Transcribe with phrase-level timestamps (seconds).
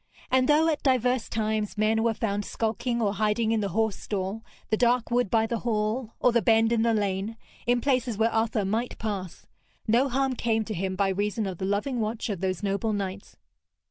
[0.31, 4.43] And though at divers times men were found skulking or hiding in the horse stall,
[4.71, 8.31] the dark wood by the hall, or the bend in the lane, in places where
[8.33, 9.45] Arthur might pass,
[9.87, 13.37] no harm came to him by reason of the loving watch of those noble knights.